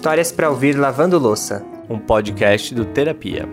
[0.00, 3.46] Histórias para ouvir lavando louça, um podcast do Terapia.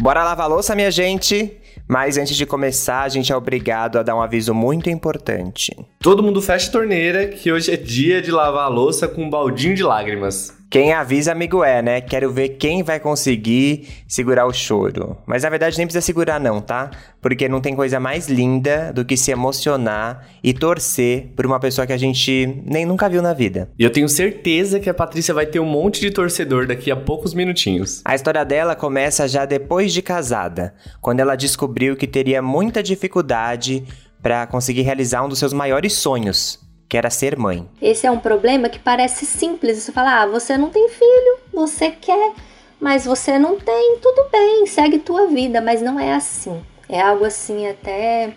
[0.00, 1.60] Bora lavar louça, minha gente?
[1.88, 5.76] Mas antes de começar, a gente é obrigado a dar um aviso muito importante.
[6.00, 9.30] Todo mundo fecha a torneira, que hoje é dia de lavar a louça com um
[9.30, 10.60] baldinho de lágrimas.
[10.70, 12.00] Quem avisa, amigo é, né?
[12.00, 15.18] Quero ver quem vai conseguir segurar o choro.
[15.26, 16.92] Mas na verdade nem precisa segurar, não, tá?
[17.20, 21.88] Porque não tem coisa mais linda do que se emocionar e torcer por uma pessoa
[21.88, 23.68] que a gente nem nunca viu na vida.
[23.76, 26.96] E eu tenho certeza que a Patrícia vai ter um monte de torcedor daqui a
[26.96, 28.00] poucos minutinhos.
[28.04, 31.59] A história dela começa já depois de casada, quando ela descobriu
[31.96, 33.84] que teria muita dificuldade
[34.22, 37.68] para conseguir realizar um dos seus maiores sonhos, que era ser mãe.
[37.80, 39.78] Esse é um problema que parece simples.
[39.78, 42.32] Você fala, ah, você não tem filho, você quer,
[42.80, 46.60] mas você não tem, tudo bem, segue tua vida, mas não é assim.
[46.88, 48.34] É algo assim até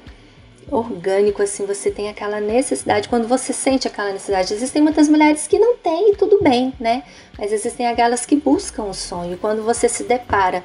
[0.72, 4.54] orgânico, assim, você tem aquela necessidade, quando você sente aquela necessidade.
[4.54, 7.04] Existem muitas mulheres que não têm tudo bem, né?
[7.38, 9.38] Mas existem aquelas que buscam o sonho.
[9.38, 10.64] Quando você se depara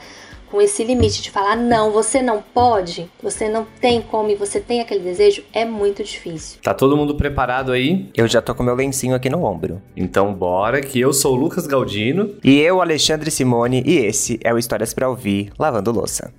[0.50, 4.60] com esse limite de falar não, você não pode, você não tem como e você
[4.60, 6.60] tem aquele desejo, é muito difícil.
[6.62, 8.08] Tá todo mundo preparado aí?
[8.16, 9.80] Eu já tô com meu lencinho aqui no ombro.
[9.96, 12.34] Então bora, que eu sou o Lucas Galdino.
[12.42, 16.32] E eu, Alexandre Simone, e esse é o Histórias para Ouvir Lavando Louça.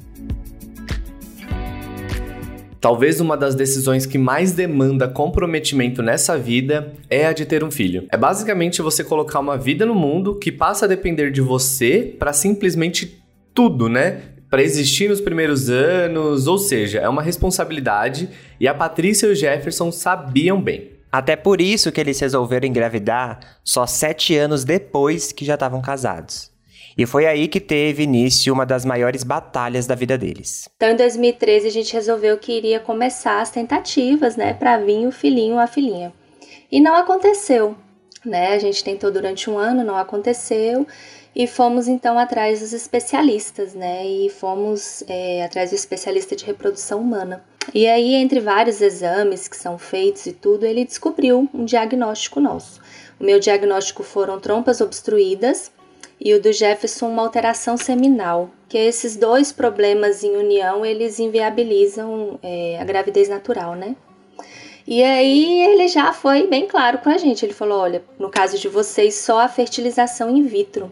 [2.81, 7.69] Talvez uma das decisões que mais demanda comprometimento nessa vida é a de ter um
[7.69, 8.05] filho.
[8.09, 12.31] É basicamente você colocar uma vida no mundo que passa a depender de você para
[12.31, 13.21] simplesmente
[13.59, 14.21] tudo, né?
[14.49, 19.35] Para existir nos primeiros anos, ou seja, é uma responsabilidade e a Patrícia e o
[19.35, 20.91] Jefferson sabiam bem.
[21.11, 26.49] Até por isso que eles resolveram engravidar só sete anos depois que já estavam casados.
[26.97, 30.69] E foi aí que teve início uma das maiores batalhas da vida deles.
[30.77, 35.11] Então, em 2013, a gente resolveu que iria começar as tentativas, né, para vir o
[35.11, 36.13] filhinho ou a filhinha.
[36.71, 37.75] E não aconteceu,
[38.25, 38.53] né?
[38.53, 40.85] A gente tentou durante um ano, não aconteceu.
[41.35, 44.05] E fomos então atrás dos especialistas, né?
[44.05, 47.43] E fomos é, atrás do especialista de reprodução humana.
[47.73, 52.81] E aí, entre vários exames que são feitos e tudo, ele descobriu um diagnóstico nosso.
[53.19, 55.71] O meu diagnóstico foram trompas obstruídas
[56.19, 62.39] e o do Jefferson uma alteração seminal, que esses dois problemas em união eles inviabilizam
[62.41, 63.95] é, a gravidez natural, né?
[64.89, 67.45] E aí ele já foi bem claro com a gente.
[67.45, 70.91] Ele falou: olha, no caso de vocês, só a fertilização in vitro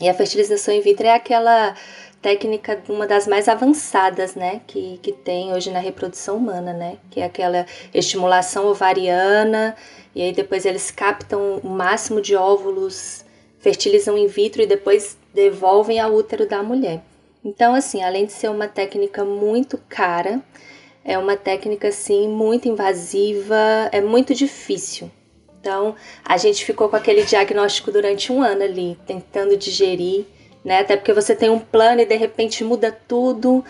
[0.00, 1.74] e a fertilização in vitro é aquela
[2.22, 7.20] técnica, uma das mais avançadas, né, que, que tem hoje na reprodução humana, né, que
[7.20, 9.76] é aquela estimulação ovariana,
[10.14, 13.26] e aí depois eles captam o máximo de óvulos,
[13.58, 17.02] fertilizam in vitro e depois devolvem ao útero da mulher.
[17.44, 20.40] Então, assim, além de ser uma técnica muito cara,
[21.04, 25.10] é uma técnica, assim, muito invasiva, é muito difícil.
[25.60, 25.94] Então,
[26.24, 30.24] a gente ficou com aquele diagnóstico durante um ano ali, tentando digerir,
[30.64, 30.80] né?
[30.80, 33.64] Até porque você tem um plano e de repente muda tudo.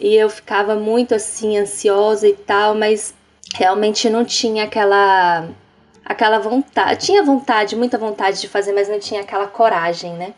[0.00, 3.14] E eu ficava muito assim, ansiosa e tal, mas
[3.54, 5.48] realmente não tinha aquela
[6.04, 10.32] aquela vontade, tinha vontade, muita vontade de fazer, mas não tinha aquela coragem, né?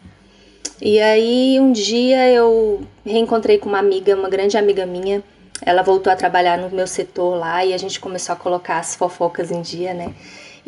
[0.82, 5.22] E aí um dia eu reencontrei com uma amiga, uma grande amiga minha.
[5.62, 8.94] Ela voltou a trabalhar no meu setor lá e a gente começou a colocar as
[8.94, 10.14] fofocas em dia, né?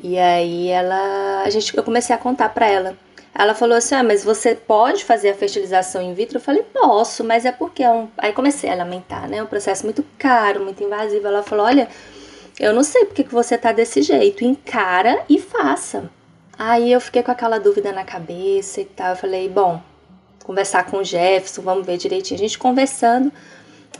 [0.02, 2.96] E aí ela, a gente, eu comecei a contar para ela.
[3.34, 6.36] Ela falou assim: ah, mas você pode fazer a fertilização in vitro?
[6.36, 8.08] Eu falei: posso, mas é porque é um.
[8.18, 9.38] Aí comecei a lamentar, né?
[9.38, 11.26] É um processo muito caro, muito invasivo.
[11.26, 11.88] Ela falou: olha,
[12.60, 16.10] eu não sei porque que você tá desse jeito, encara e faça.
[16.58, 19.10] Aí eu fiquei com aquela dúvida na cabeça e tal.
[19.10, 19.80] Eu falei: bom,
[20.44, 22.38] conversar com o Jefferson, vamos ver direitinho.
[22.38, 23.32] A gente conversando,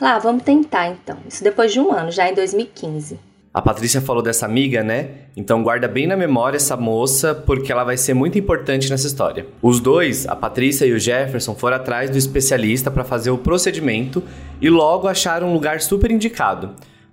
[0.03, 1.17] lá, ah, vamos tentar então.
[1.29, 3.19] Isso depois de um ano, já em 2015.
[3.55, 5.11] A Patrícia falou dessa amiga, né?
[5.37, 9.47] Então guarda bem na memória essa moça, porque ela vai ser muito importante nessa história.
[9.61, 14.23] Os dois, a Patrícia e o Jefferson, foram atrás do especialista para fazer o procedimento
[14.61, 16.71] e logo acharam um lugar super indicado.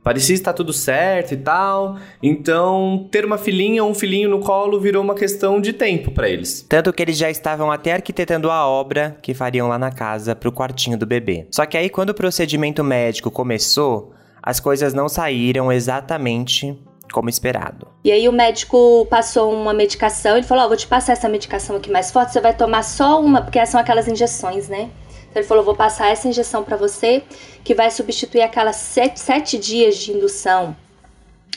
[0.09, 4.79] Parecia estar tudo certo e tal, então ter uma filhinha ou um filhinho no colo
[4.79, 6.65] virou uma questão de tempo para eles.
[6.67, 10.51] Tanto que eles já estavam até arquitetando a obra que fariam lá na casa pro
[10.51, 11.45] quartinho do bebê.
[11.51, 14.11] Só que aí quando o procedimento médico começou,
[14.41, 16.75] as coisas não saíram exatamente
[17.13, 17.87] como esperado.
[18.03, 21.29] E aí o médico passou uma medicação, ele falou: "Ó, oh, vou te passar essa
[21.29, 24.89] medicação aqui mais forte, você vai tomar só uma, porque são aquelas injeções, né?"
[25.29, 27.23] Então ele falou: "Vou passar essa injeção para você,
[27.63, 30.75] que vai substituir aquelas sete, sete dias de indução."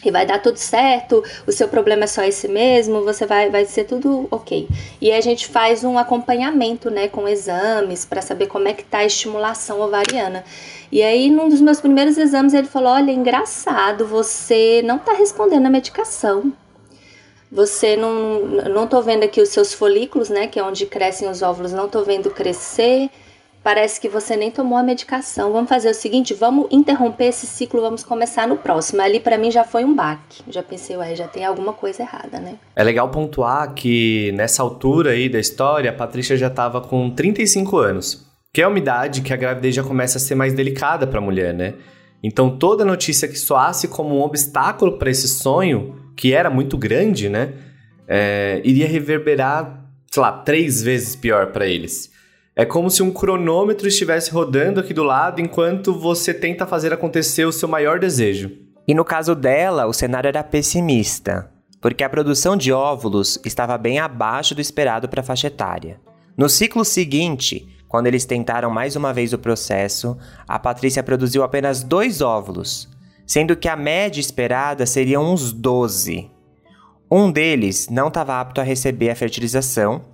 [0.04, 3.64] e vai dar tudo certo, o seu problema é só esse mesmo, você vai, vai
[3.64, 4.68] ser tudo ok.
[5.00, 8.98] E a gente faz um acompanhamento, né, com exames para saber como é que tá
[8.98, 10.44] a estimulação ovariana.
[10.90, 15.66] E aí, num dos meus primeiros exames, ele falou: Olha, engraçado, você não tá respondendo
[15.66, 16.52] a medicação.
[17.50, 18.40] Você não,
[18.70, 21.86] não tô vendo aqui os seus folículos, né, que é onde crescem os óvulos, não
[21.86, 23.10] tô vendo crescer
[23.62, 25.52] parece que você nem tomou a medicação.
[25.52, 29.00] Vamos fazer o seguinte, vamos interromper esse ciclo, vamos começar no próximo.
[29.00, 30.42] Ali para mim já foi um baque.
[30.48, 32.56] Já pensei, ué, já tem alguma coisa errada, né?
[32.74, 37.78] É legal pontuar que nessa altura aí da história, a Patrícia já estava com 35
[37.78, 41.18] anos, que é uma idade que a gravidez já começa a ser mais delicada para
[41.18, 41.74] a mulher, né?
[42.22, 47.28] Então toda notícia que soasse como um obstáculo para esse sonho, que era muito grande,
[47.28, 47.52] né?
[48.06, 52.11] É, iria reverberar, sei lá, três vezes pior para eles.
[52.54, 57.46] É como se um cronômetro estivesse rodando aqui do lado enquanto você tenta fazer acontecer
[57.46, 58.50] o seu maior desejo.
[58.86, 61.50] E no caso dela, o cenário era pessimista,
[61.80, 65.98] porque a produção de óvulos estava bem abaixo do esperado para a faixa etária.
[66.36, 71.82] No ciclo seguinte, quando eles tentaram mais uma vez o processo, a Patrícia produziu apenas
[71.82, 72.86] dois óvulos,
[73.26, 76.30] sendo que a média esperada seria uns 12.
[77.10, 80.11] Um deles não estava apto a receber a fertilização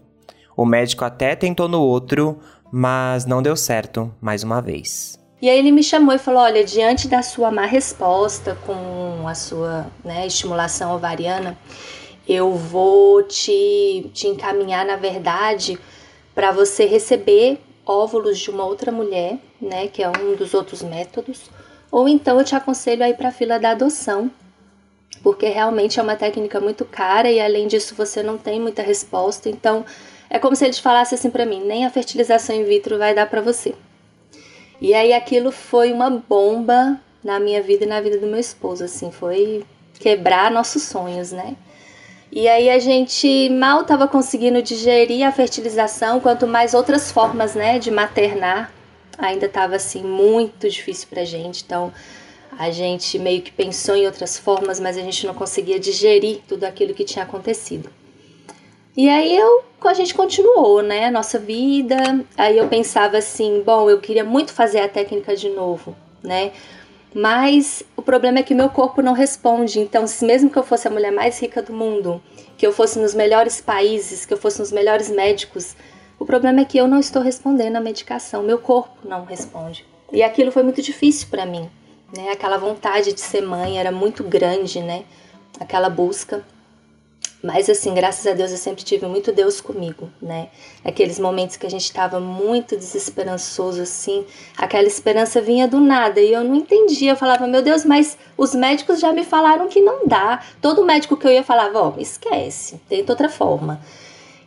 [0.58, 2.36] o médico até tentou no outro,
[2.72, 5.16] mas não deu certo mais uma vez.
[5.40, 9.36] E aí ele me chamou e falou: olha, diante da sua má resposta com a
[9.36, 11.56] sua né, estimulação ovariana,
[12.28, 15.78] eu vou te, te encaminhar, na verdade,
[16.34, 21.48] para você receber óvulos de uma outra mulher, né, que é um dos outros métodos,
[21.88, 24.28] ou então eu te aconselho a ir para a fila da adoção,
[25.22, 29.48] porque realmente é uma técnica muito cara e além disso você não tem muita resposta,
[29.48, 29.84] então
[30.30, 33.28] é como se eles falassem assim para mim: nem a fertilização in vitro vai dar
[33.28, 33.74] para você.
[34.80, 38.84] E aí aquilo foi uma bomba na minha vida e na vida do meu esposo,
[38.84, 39.64] assim, foi
[39.98, 41.56] quebrar nossos sonhos, né?
[42.30, 47.78] E aí a gente mal estava conseguindo digerir a fertilização, quanto mais outras formas, né,
[47.78, 48.72] de maternar.
[49.16, 51.92] Ainda estava assim muito difícil pra gente, então
[52.56, 56.64] a gente meio que pensou em outras formas, mas a gente não conseguia digerir tudo
[56.64, 57.90] aquilo que tinha acontecido.
[58.98, 61.94] E aí eu, a gente continuou, né, a nossa vida.
[62.36, 66.50] Aí eu pensava assim, bom, eu queria muito fazer a técnica de novo, né?
[67.14, 69.78] Mas o problema é que meu corpo não responde.
[69.78, 72.20] Então, se mesmo que eu fosse a mulher mais rica do mundo,
[72.56, 75.76] que eu fosse nos melhores países, que eu fosse nos melhores médicos,
[76.18, 79.86] o problema é que eu não estou respondendo à medicação, meu corpo não responde.
[80.12, 81.70] E aquilo foi muito difícil para mim,
[82.16, 82.32] né?
[82.32, 85.04] Aquela vontade de ser mãe era muito grande, né?
[85.60, 86.44] Aquela busca.
[87.42, 90.48] Mas assim, graças a Deus eu sempre tive muito Deus comigo, né?
[90.84, 94.24] Aqueles momentos que a gente estava muito desesperançoso assim,
[94.56, 97.12] aquela esperança vinha do nada e eu não entendia.
[97.12, 100.40] Eu falava, meu Deus, mas os médicos já me falaram que não dá.
[100.60, 103.80] Todo médico que eu ia falava, ó, oh, esquece, tenta outra forma.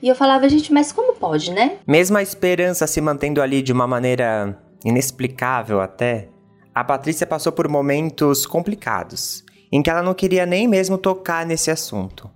[0.01, 1.77] E eu falava, gente, mas como pode, né?
[1.87, 6.27] Mesmo a esperança se mantendo ali de uma maneira inexplicável até,
[6.73, 11.69] a Patrícia passou por momentos complicados, em que ela não queria nem mesmo tocar nesse
[11.71, 12.29] assunto.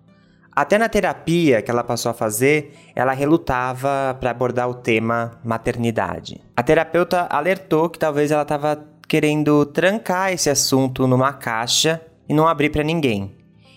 [0.56, 6.42] Até na terapia que ela passou a fazer, ela relutava para abordar o tema maternidade.
[6.56, 12.48] A terapeuta alertou que talvez ela estava querendo trancar esse assunto numa caixa e não
[12.48, 13.36] abrir para ninguém,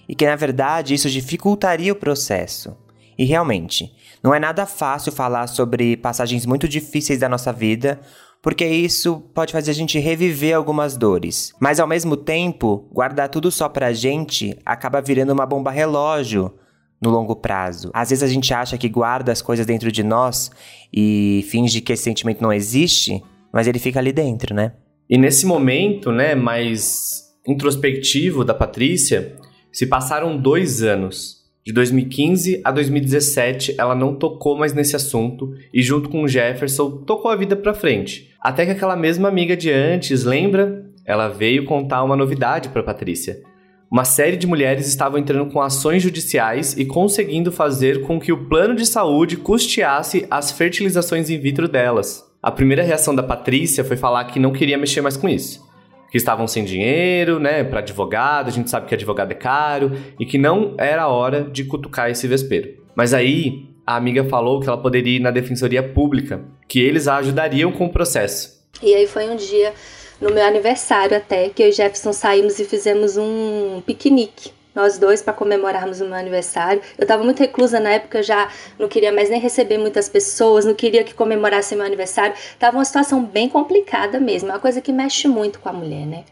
[0.08, 2.76] e que na verdade isso dificultaria o processo.
[3.18, 3.92] E realmente,
[4.22, 7.98] não é nada fácil falar sobre passagens muito difíceis da nossa vida,
[8.40, 11.52] porque isso pode fazer a gente reviver algumas dores.
[11.58, 16.54] Mas ao mesmo tempo, guardar tudo só pra gente acaba virando uma bomba relógio
[17.00, 17.90] no longo prazo.
[17.94, 20.50] Às vezes a gente acha que guarda as coisas dentro de nós
[20.92, 24.72] e finge que esse sentimento não existe, mas ele fica ali dentro, né?
[25.08, 29.36] E nesse momento, né, mais introspectivo da Patrícia,
[29.72, 31.38] se passaram dois anos.
[31.64, 37.02] De 2015 a 2017, ela não tocou mais nesse assunto e, junto com o Jefferson,
[37.04, 38.30] tocou a vida pra frente.
[38.40, 40.86] Até que aquela mesma amiga de antes, lembra?
[41.04, 43.42] Ela veio contar uma novidade para Patrícia
[43.90, 48.44] uma série de mulheres estavam entrando com ações judiciais e conseguindo fazer com que o
[48.46, 52.22] plano de saúde custeasse as fertilizações in vitro delas.
[52.42, 55.66] A primeira reação da Patrícia foi falar que não queria mexer mais com isso.
[56.10, 60.26] Que estavam sem dinheiro, né, para advogado, a gente sabe que advogado é caro, e
[60.26, 62.74] que não era hora de cutucar esse vespeiro.
[62.94, 67.16] Mas aí, a amiga falou que ela poderia ir na defensoria pública, que eles a
[67.16, 68.58] ajudariam com o processo.
[68.82, 69.72] E aí foi um dia
[70.20, 74.52] no meu aniversário até, que eu e Jefferson saímos e fizemos um piquenique.
[74.74, 76.80] Nós dois para comemorarmos o meu aniversário.
[76.96, 78.48] Eu estava muito reclusa na época, já
[78.78, 82.36] não queria mais nem receber muitas pessoas, não queria que comemorasse meu aniversário.
[82.58, 86.06] Tava uma situação bem complicada mesmo, é uma coisa que mexe muito com a mulher,
[86.06, 86.24] né?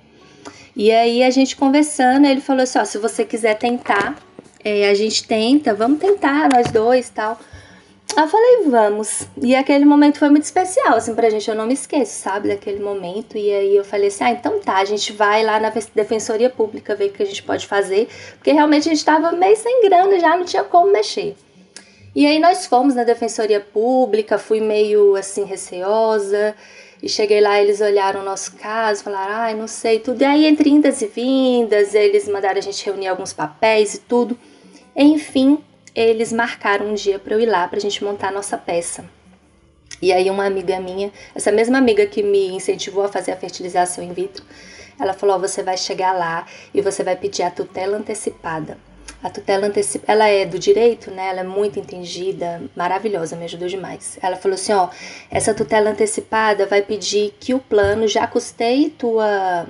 [0.76, 4.16] E aí a gente conversando, ele falou assim: ó, se você quiser tentar,
[4.62, 7.40] é, a gente tenta, vamos tentar, nós dois tal.
[8.14, 9.26] Eu falei, vamos.
[9.42, 11.48] E aquele momento foi muito especial, assim, pra gente.
[11.48, 13.36] Eu não me esqueço, sabe, daquele momento.
[13.36, 16.94] E aí eu falei assim: ah, então tá, a gente vai lá na Defensoria Pública
[16.94, 18.08] ver o que a gente pode fazer.
[18.36, 21.36] Porque realmente a gente tava meio sem grana já, não tinha como mexer.
[22.14, 26.54] E aí nós fomos na Defensoria Pública, fui meio assim receosa.
[27.02, 30.22] E cheguei lá, eles olharam o nosso caso, falaram, ai, ah, não sei, tudo.
[30.22, 34.38] E aí, entre indas e vindas, eles mandaram a gente reunir alguns papéis e tudo.
[34.96, 35.58] Enfim,
[36.00, 39.04] eles marcaram um dia para eu ir lá para a gente montar a nossa peça.
[40.00, 44.04] E aí uma amiga minha, essa mesma amiga que me incentivou a fazer a fertilização
[44.04, 44.44] in vitro,
[45.00, 48.76] ela falou: oh, você vai chegar lá e você vai pedir a tutela antecipada.
[49.22, 51.28] A tutela antecipada, ela é do direito, né?
[51.28, 54.18] Ela é muito entendida, maravilhosa, me ajudou demais.
[54.22, 54.90] Ela falou assim, ó,
[55.30, 59.66] essa tutela antecipada vai pedir que o plano já custeie tua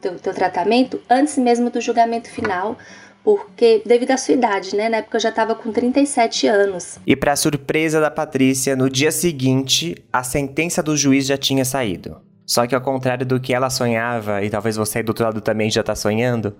[0.00, 2.76] teu, teu tratamento antes mesmo do julgamento final,
[3.24, 4.88] porque devido à sua idade, né?
[4.88, 6.98] Na época eu já estava com 37 anos.
[7.06, 12.20] E para surpresa da Patrícia, no dia seguinte, a sentença do juiz já tinha saído.
[12.46, 15.40] Só que ao contrário do que ela sonhava, e talvez você aí do outro lado
[15.40, 16.56] também já está sonhando,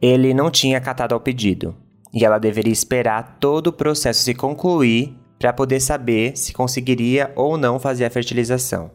[0.00, 1.74] ele não tinha acatado ao pedido,
[2.12, 7.56] e ela deveria esperar todo o processo se concluir para poder saber se conseguiria ou
[7.56, 8.90] não fazer a fertilização.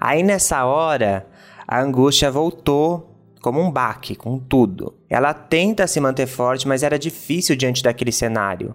[0.00, 1.26] Aí nessa hora,
[1.68, 3.11] a angústia voltou
[3.42, 4.94] como um baque, com tudo.
[5.10, 8.74] Ela tenta se manter forte, mas era difícil diante daquele cenário.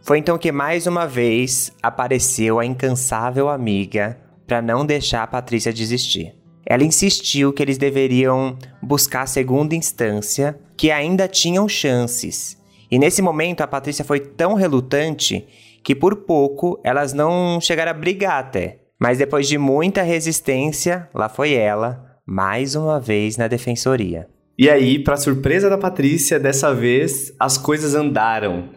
[0.00, 5.72] Foi então que mais uma vez apareceu a incansável amiga para não deixar a Patrícia
[5.72, 6.34] desistir.
[6.64, 12.56] Ela insistiu que eles deveriam buscar a segunda instância, que ainda tinham chances.
[12.90, 15.46] E nesse momento a Patrícia foi tão relutante
[15.82, 18.78] que por pouco elas não chegaram a brigar até.
[18.98, 24.26] Mas depois de muita resistência, lá foi ela, mais uma vez na defensoria.
[24.58, 28.70] E aí, para surpresa da Patrícia, dessa vez as coisas andaram.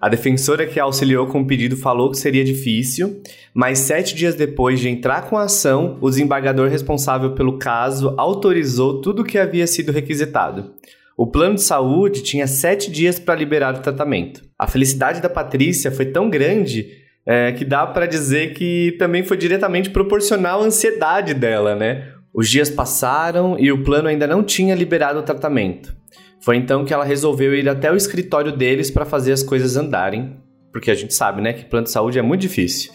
[0.00, 3.22] A defensora que auxiliou com o pedido falou que seria difícil,
[3.54, 9.00] mas sete dias depois de entrar com a ação, o desembargador responsável pelo caso autorizou
[9.00, 10.74] tudo o que havia sido requisitado.
[11.16, 14.42] O plano de saúde tinha sete dias para liberar o tratamento.
[14.58, 19.36] A felicidade da Patrícia foi tão grande é, que dá para dizer que também foi
[19.36, 22.11] diretamente proporcional à ansiedade dela, né?
[22.34, 25.94] Os dias passaram e o plano ainda não tinha liberado o tratamento.
[26.40, 30.36] Foi então que ela resolveu ir até o escritório deles para fazer as coisas andarem,
[30.72, 32.90] porque a gente sabe, né, que plano de saúde é muito difícil.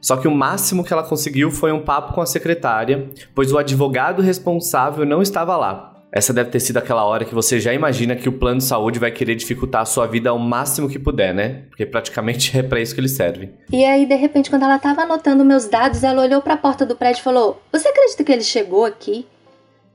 [0.00, 3.58] Só que o máximo que ela conseguiu foi um papo com a secretária, pois o
[3.58, 5.95] advogado responsável não estava lá.
[6.12, 8.98] Essa deve ter sido aquela hora que você já imagina que o plano de saúde
[8.98, 11.64] vai querer dificultar a sua vida ao máximo que puder, né?
[11.68, 13.50] Porque praticamente é para isso que ele serve.
[13.72, 16.86] E aí, de repente, quando ela estava anotando meus dados, ela olhou para a porta
[16.86, 19.26] do prédio e falou: Você acredita que ele chegou aqui?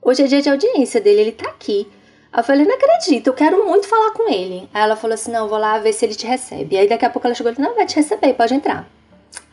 [0.01, 1.87] Hoje é dia de audiência dele, ele tá aqui.
[2.35, 4.67] Eu falei, não acredito, eu quero muito falar com ele.
[4.73, 6.77] Aí ela falou assim, não, vou lá ver se ele te recebe.
[6.77, 8.89] Aí daqui a pouco ela chegou e falou, não, vai te receber, pode entrar.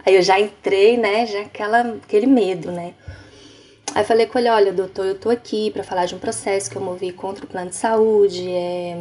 [0.07, 2.95] Aí eu já entrei, né, já aquela, aquele medo, né.
[3.99, 6.77] Aí falei com ele, olha, doutor, eu tô aqui para falar de um processo que
[6.77, 8.97] eu movi contra o plano de saúde, é...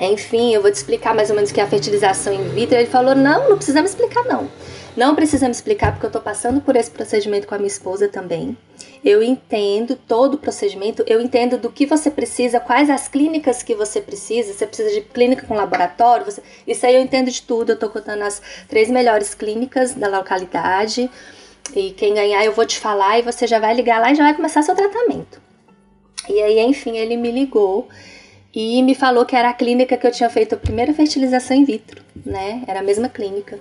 [0.00, 2.76] Enfim, eu vou te explicar mais ou menos o que é a fertilização in vitro.
[2.76, 4.48] Ele falou, não, não precisa me explicar, não.
[4.96, 8.06] Não precisa me explicar porque eu tô passando por esse procedimento com a minha esposa
[8.06, 8.56] também
[9.04, 13.74] eu entendo todo o procedimento, eu entendo do que você precisa, quais as clínicas que
[13.74, 17.72] você precisa, você precisa de clínica com laboratório, você, isso aí eu entendo de tudo,
[17.72, 21.10] eu tô contando as três melhores clínicas da localidade,
[21.74, 24.24] e quem ganhar eu vou te falar e você já vai ligar lá e já
[24.24, 25.40] vai começar seu tratamento.
[26.28, 27.88] E aí, enfim, ele me ligou
[28.54, 31.64] e me falou que era a clínica que eu tinha feito a primeira fertilização in
[31.64, 32.62] vitro, né?
[32.66, 33.58] Era a mesma clínica.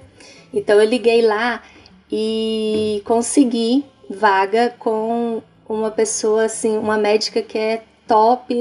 [0.54, 1.64] Então eu liguei lá
[2.12, 8.54] e consegui vaga com uma pessoa assim, uma médica que é top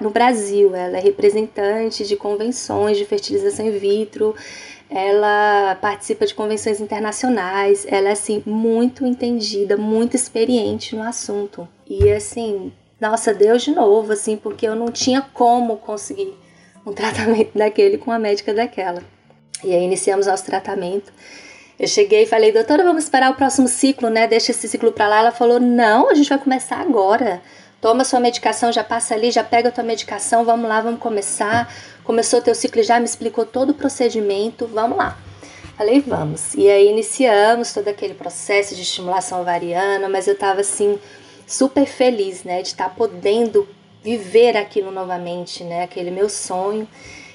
[0.00, 0.74] no Brasil.
[0.74, 4.34] Ela é representante de convenções de fertilização in vitro,
[4.90, 11.68] ela participa de convenções internacionais, ela é assim muito entendida, muito experiente no assunto.
[11.86, 16.34] E assim, nossa, Deus de novo, assim, porque eu não tinha como conseguir
[16.86, 19.02] um tratamento daquele com a médica daquela.
[19.62, 21.12] E aí iniciamos nosso tratamento.
[21.78, 24.26] Eu cheguei e falei, doutora, vamos esperar o próximo ciclo, né?
[24.26, 25.18] Deixa esse ciclo para lá.
[25.18, 27.40] Ela falou, não, a gente vai começar agora.
[27.80, 31.72] Toma sua medicação, já passa ali, já pega a tua medicação, vamos lá, vamos começar.
[32.02, 35.16] Começou teu ciclo, já me explicou todo o procedimento, vamos lá.
[35.76, 36.54] Falei, vamos.
[36.54, 40.98] E aí iniciamos todo aquele processo de estimulação ovariana, mas eu tava assim,
[41.46, 43.68] super feliz, né, de estar tá podendo
[44.02, 46.88] viver aquilo novamente, né, aquele meu sonho.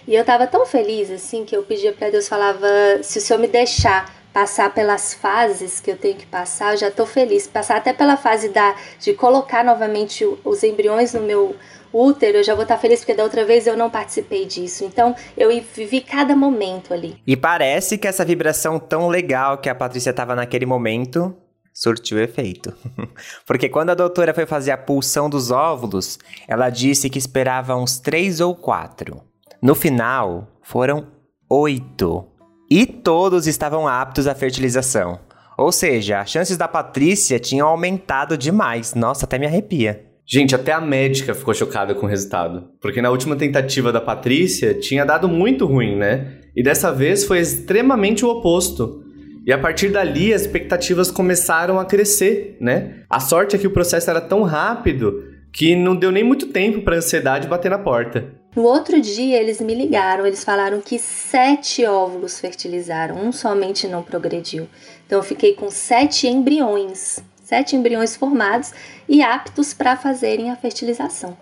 [0.06, 2.68] E eu tava tão feliz, assim, que eu pedia para Deus, falava,
[3.02, 6.88] se o Senhor me deixar passar pelas fases que eu tenho que passar, eu já
[6.88, 7.46] estou feliz.
[7.46, 11.56] Passar até pela fase da, de colocar novamente os embriões no meu
[11.94, 14.84] útero, eu já vou estar feliz porque da outra vez eu não participei disso.
[14.84, 17.16] Então eu vivi cada momento ali.
[17.26, 21.36] E parece que essa vibração tão legal que a Patrícia estava naquele momento
[21.72, 22.74] surtiu efeito.
[23.46, 28.00] porque quando a doutora foi fazer a pulsão dos óvulos, ela disse que esperava uns
[28.00, 29.22] três ou quatro.
[29.62, 31.08] No final, foram
[31.50, 32.28] oito.
[32.76, 35.20] E todos estavam aptos à fertilização.
[35.56, 38.96] Ou seja, as chances da Patrícia tinham aumentado demais.
[38.96, 40.04] Nossa, até me arrepia.
[40.26, 42.70] Gente, até a médica ficou chocada com o resultado.
[42.82, 46.40] Porque na última tentativa da Patrícia tinha dado muito ruim, né?
[46.56, 49.04] E dessa vez foi extremamente o oposto.
[49.46, 53.04] E a partir dali as expectativas começaram a crescer, né?
[53.08, 56.82] A sorte é que o processo era tão rápido que não deu nem muito tempo
[56.82, 58.34] para a ansiedade bater na porta.
[58.56, 64.04] No outro dia, eles me ligaram, eles falaram que sete óvulos fertilizaram, um somente não
[64.04, 64.68] progrediu.
[65.06, 68.74] Então, eu fiquei com sete embriões sete embriões formados
[69.08, 71.38] e aptos para fazerem a fertilização.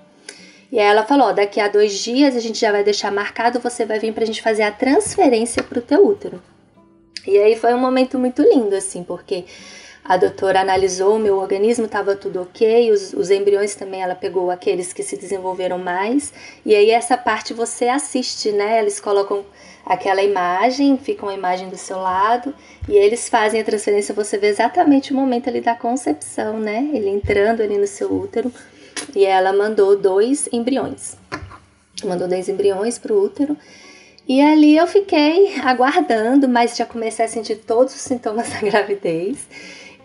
[0.69, 3.59] E aí ela falou: ó, daqui a dois dias a gente já vai deixar marcado,
[3.59, 6.41] você vai vir para a gente fazer a transferência para o teu útero.
[7.25, 9.45] E aí foi um momento muito lindo, assim, porque
[10.03, 14.91] a doutora analisou meu organismo, estava tudo ok, os, os, embriões também, ela pegou aqueles
[14.91, 16.33] que se desenvolveram mais,
[16.65, 18.79] e aí essa parte você assiste, né?
[18.79, 19.45] Eles colocam
[19.85, 22.53] aquela imagem, fica uma imagem do seu lado,
[22.89, 26.89] e eles fazem a transferência, você vê exatamente o momento ali da concepção, né?
[26.93, 28.51] Ele entrando ali no seu útero,
[29.15, 31.15] e ela mandou dois embriões.
[32.03, 33.55] Mandou dois embriões para o útero,
[34.27, 39.37] e ali eu fiquei aguardando, mas já comecei a sentir todos os sintomas da gravidez.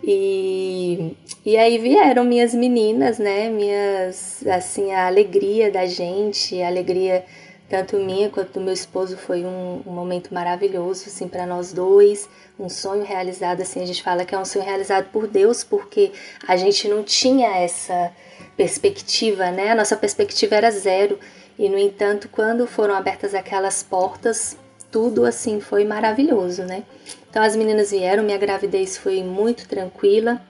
[0.03, 3.49] E, e aí vieram minhas meninas, né?
[3.49, 7.25] Minhas, assim, a alegria da gente, a alegria
[7.69, 12.29] tanto minha quanto do meu esposo foi um, um momento maravilhoso, assim, para nós dois,
[12.57, 16.11] um sonho realizado, assim, a gente fala que é um sonho realizado por Deus, porque
[16.47, 18.11] a gente não tinha essa
[18.55, 19.71] perspectiva, né?
[19.71, 21.19] A nossa perspectiva era zero.
[21.59, 24.55] E no entanto, quando foram abertas aquelas portas,
[24.91, 26.83] tudo assim foi maravilhoso, né?
[27.29, 30.41] Então as meninas vieram, minha gravidez foi muito tranquila,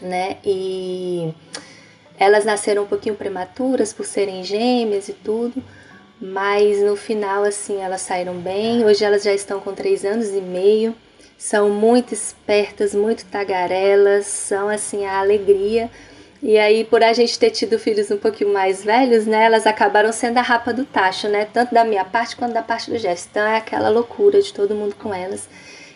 [0.00, 0.38] né?
[0.44, 1.32] E
[2.18, 5.62] elas nasceram um pouquinho prematuras por serem gêmeas e tudo,
[6.20, 8.84] mas no final, assim, elas saíram bem.
[8.84, 10.94] Hoje elas já estão com três anos e meio,
[11.36, 15.90] são muito espertas, muito tagarelas, são assim a alegria
[16.42, 20.10] e aí, por a gente ter tido filhos um pouquinho mais velhos, né, elas acabaram
[20.10, 23.28] sendo a rapa do tacho, né, tanto da minha parte quanto da parte do Jeff.
[23.30, 25.48] Então é aquela loucura de todo mundo com elas.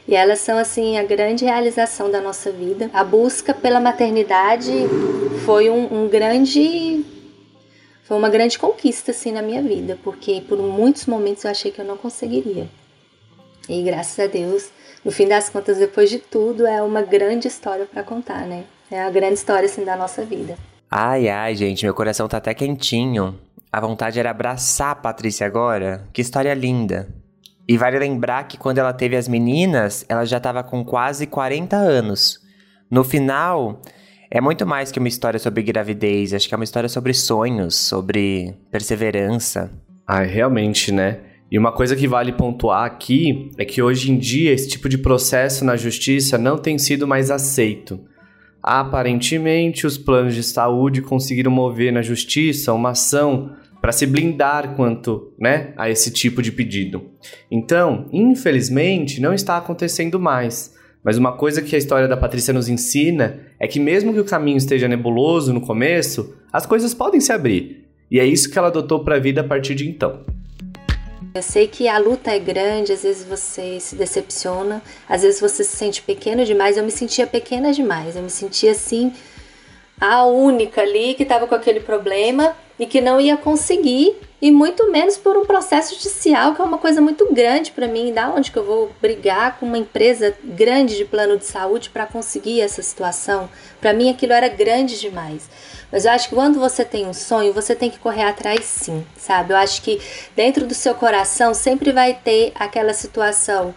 [0.07, 2.89] E elas são assim a grande realização da nossa vida.
[2.95, 4.73] A busca pela maternidade
[5.45, 7.05] foi um, um grande
[8.05, 11.81] foi uma grande conquista assim na minha vida, porque por muitos momentos eu achei que
[11.81, 12.69] eu não conseguiria.
[13.69, 14.71] E graças a Deus,
[15.05, 18.65] no fim das contas, depois de tudo, é uma grande história para contar, né?
[18.91, 20.57] É a grande história assim da nossa vida.
[20.91, 23.39] Ai, ai, gente, meu coração tá até quentinho.
[23.73, 26.07] A vontade era abraçar a Patrícia agora.
[26.13, 27.09] Que história linda.
[27.69, 31.77] E vale lembrar que quando ela teve as meninas, ela já estava com quase 40
[31.77, 32.41] anos.
[32.89, 33.81] No final,
[34.31, 37.75] é muito mais que uma história sobre gravidez, acho que é uma história sobre sonhos,
[37.75, 39.71] sobre perseverança.
[40.07, 41.19] Ai, realmente, né?
[41.51, 44.99] E uma coisa que vale pontuar aqui é que hoje em dia esse tipo de
[44.99, 48.01] processo na justiça não tem sido mais aceito.
[48.67, 55.33] Aparentemente, os planos de saúde conseguiram mover na justiça uma ação para se blindar quanto
[55.39, 57.05] né, a esse tipo de pedido.
[57.49, 60.75] Então, infelizmente, não está acontecendo mais.
[61.05, 64.25] Mas uma coisa que a história da Patrícia nos ensina é que, mesmo que o
[64.25, 67.87] caminho esteja nebuloso no começo, as coisas podem se abrir.
[68.11, 70.25] E é isso que ela adotou para a vida a partir de então.
[71.37, 75.63] Eu sei que a luta é grande, às vezes você se decepciona, às vezes você
[75.63, 76.79] se sente pequeno demais.
[76.79, 79.13] Eu me sentia pequena demais, eu me sentia assim,
[80.01, 84.91] a única ali que estava com aquele problema e que não ia conseguir, e muito
[84.91, 88.13] menos por um processo judicial, que é uma coisa muito grande para mim.
[88.13, 92.05] Da onde que eu vou brigar com uma empresa grande de plano de saúde para
[92.05, 93.49] conseguir essa situação?
[93.81, 95.49] Para mim aquilo era grande demais.
[95.91, 99.07] Mas eu acho que quando você tem um sonho, você tem que correr atrás sim,
[99.17, 99.55] sabe?
[99.55, 100.01] Eu acho que
[100.35, 103.75] dentro do seu coração sempre vai ter aquela situação.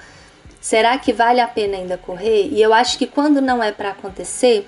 [0.60, 2.50] Será que vale a pena ainda correr?
[2.52, 4.68] E eu acho que quando não é para acontecer,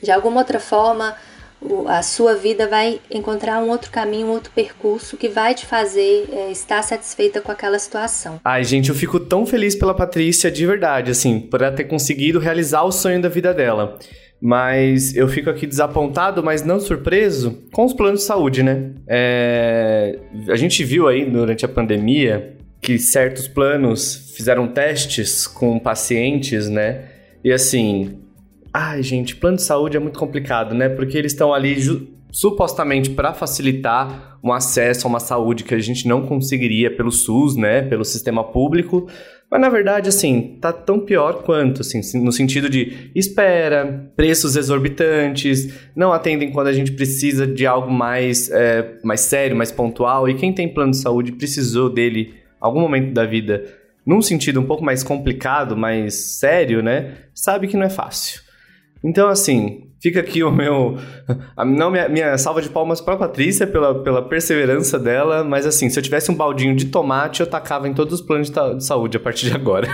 [0.00, 1.16] de alguma outra forma,
[1.88, 6.28] a sua vida vai encontrar um outro caminho, um outro percurso que vai te fazer
[6.32, 8.40] é, estar satisfeita com aquela situação.
[8.44, 12.38] Ai, gente, eu fico tão feliz pela Patrícia de verdade, assim, por ela ter conseguido
[12.38, 13.98] realizar o sonho da vida dela.
[14.40, 18.92] Mas eu fico aqui desapontado, mas não surpreso com os planos de saúde, né?
[19.08, 20.18] É...
[20.48, 27.04] A gente viu aí durante a pandemia que certos planos fizeram testes com pacientes, né?
[27.42, 28.18] E assim,
[28.76, 30.86] ai, gente, plano de saúde é muito complicado, né?
[30.86, 31.76] Porque eles estão ali
[32.30, 37.56] supostamente para facilitar um acesso a uma saúde que a gente não conseguiria pelo SUS,
[37.56, 39.08] né, pelo sistema público,
[39.50, 45.72] mas na verdade, assim, tá tão pior quanto, assim, no sentido de espera, preços exorbitantes,
[45.96, 50.34] não atendem quando a gente precisa de algo mais, é, mais sério, mais pontual, e
[50.34, 53.64] quem tem plano de saúde precisou dele algum momento da vida
[54.04, 58.45] num sentido um pouco mais complicado, mais sério, né, sabe que não é fácil.
[59.02, 60.98] Então, assim, Fica aqui o meu.
[61.56, 65.88] Não, minha, minha salva de palmas para a Patrícia pela, pela perseverança dela, mas assim,
[65.88, 68.84] se eu tivesse um baldinho de tomate, eu tacava em todos os planos de, de
[68.84, 69.88] saúde a partir de agora.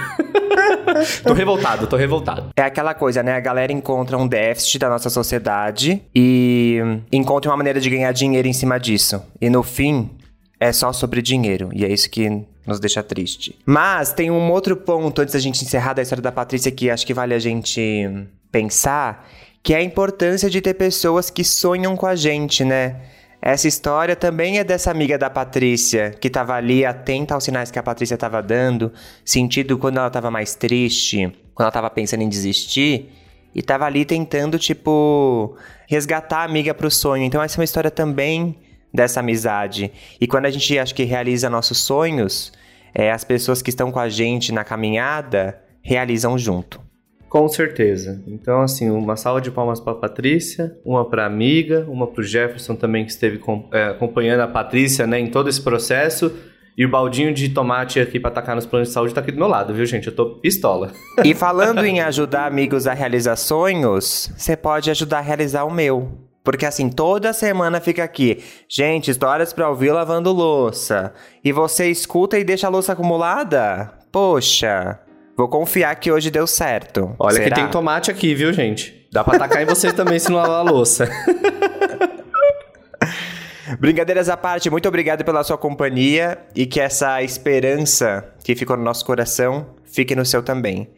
[1.25, 2.51] tô revoltado, tô revoltado.
[2.57, 3.35] É aquela coisa, né?
[3.37, 6.79] A galera encontra um déficit da nossa sociedade e
[7.13, 9.23] encontra uma maneira de ganhar dinheiro em cima disso.
[9.41, 10.11] E no fim,
[10.59, 11.71] é só sobre dinheiro.
[11.73, 13.59] E é isso que nos deixa triste.
[13.67, 17.07] Mas tem um outro ponto antes da gente encerrar da história da Patrícia que acho
[17.07, 18.09] que vale a gente
[18.51, 19.29] pensar
[19.63, 22.97] que é a importância de ter pessoas que sonham com a gente, né?
[23.41, 27.79] Essa história também é dessa amiga da Patrícia, que estava ali atenta aos sinais que
[27.79, 28.93] a Patrícia estava dando,
[29.25, 33.11] sentido quando ela estava mais triste, quando ela estava pensando em desistir,
[33.55, 35.57] e estava ali tentando, tipo,
[35.89, 37.25] resgatar a amiga para o sonho.
[37.25, 38.57] Então, essa é uma história também
[38.93, 39.91] dessa amizade.
[40.21, 42.53] E quando a gente, acho que, realiza nossos sonhos,
[42.95, 46.81] é, as pessoas que estão com a gente na caminhada realizam junto.
[47.29, 48.23] Com certeza.
[48.27, 52.21] Então, assim, uma salva de palmas para a Patrícia, uma para a amiga, uma para
[52.21, 53.41] o Jefferson também, que esteve
[53.73, 56.31] é, acompanhando a Patrícia né, em todo esse processo.
[56.77, 59.39] E o baldinho de tomate aqui para atacar nos planos de saúde tá aqui do
[59.39, 60.09] meu lado, viu, gente?
[60.09, 60.93] Eu tô pistola.
[61.25, 66.32] E falando em ajudar amigos a realizar sonhos, você pode ajudar a realizar o meu.
[66.43, 71.13] Porque assim, toda semana fica aqui, gente, histórias para ouvir lavando louça.
[71.45, 73.93] E você escuta e deixa a louça acumulada?
[74.11, 74.99] Poxa,
[75.37, 77.15] Vou confiar que hoje deu certo.
[77.19, 77.49] Olha Será?
[77.49, 79.07] que tem tomate aqui, viu, gente?
[79.11, 81.09] Dá pra atacar em vocês também se não lavar a louça.
[83.81, 88.85] Brincadeiras à parte, muito obrigado pela sua companhia e que essa esperança que ficou no
[88.85, 90.91] nosso coração fique no seu também.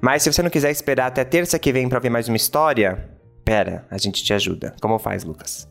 [0.00, 3.08] Mas se você não quiser esperar até terça que vem para ver mais uma história,
[3.46, 4.74] pera, a gente te ajuda.
[4.82, 5.68] Como faz, Lucas?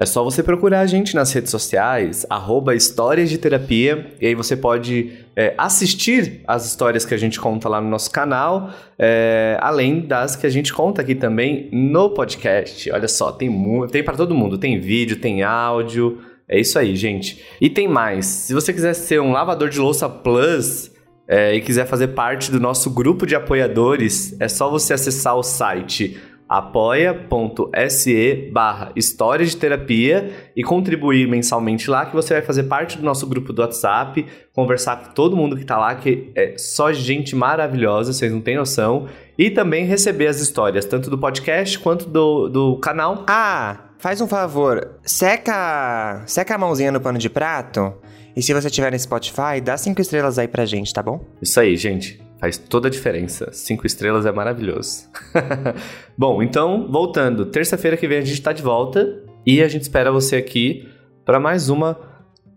[0.00, 4.34] É só você procurar a gente nas redes sociais, arroba Histórias de Terapia, e aí
[4.34, 9.58] você pode é, assistir as histórias que a gente conta lá no nosso canal, é,
[9.60, 12.90] além das que a gente conta aqui também no podcast.
[12.92, 13.50] Olha só, tem,
[13.88, 17.44] tem para todo mundo, tem vídeo, tem áudio, é isso aí, gente.
[17.60, 20.96] E tem mais, se você quiser ser um lavador de louça plus...
[21.30, 25.42] É, e quiser fazer parte do nosso grupo de apoiadores, é só você acessar o
[25.42, 32.96] site apoia.se barra História de Terapia e contribuir mensalmente lá, que você vai fazer parte
[32.96, 36.92] do nosso grupo do WhatsApp, conversar com todo mundo que tá lá, que é só
[36.92, 39.06] gente maravilhosa, vocês não têm noção,
[39.36, 43.24] e também receber as histórias, tanto do podcast quanto do, do canal.
[43.28, 47.92] Ah, faz um favor, seca, seca a mãozinha no pano de prato,
[48.34, 51.20] e se você tiver no Spotify, dá cinco estrelas aí pra gente, tá bom?
[51.42, 52.27] Isso aí, gente.
[52.40, 53.50] Faz toda a diferença.
[53.52, 55.08] Cinco estrelas é maravilhoso.
[56.16, 57.46] Bom, então, voltando.
[57.46, 60.88] Terça-feira que vem a gente tá de volta e a gente espera você aqui
[61.24, 61.98] para mais uma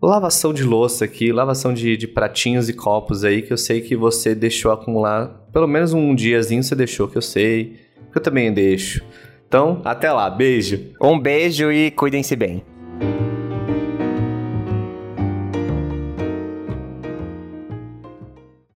[0.01, 3.95] lavação de louça aqui, lavação de, de, pratinhos e copos aí, que eu sei que
[3.95, 5.27] você deixou acumular.
[5.51, 7.75] Pelo menos um diazinho você deixou, que eu sei.
[8.11, 9.03] Que eu também deixo.
[9.47, 10.29] Então, até lá.
[10.29, 10.91] Beijo.
[11.01, 12.63] Um beijo e cuidem-se bem.